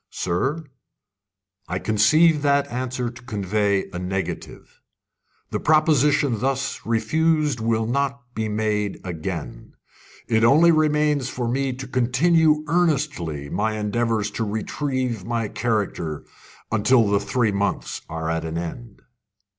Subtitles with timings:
[0.09, 0.63] "Sir,
[1.67, 4.81] I conceive that answer to convey a negative.
[5.51, 9.75] The proposition thus refused will not be made again.
[10.27, 16.25] It only remains for me to continue earnestly my endeavours to retrieve my character
[16.71, 19.03] until the three months are at an end."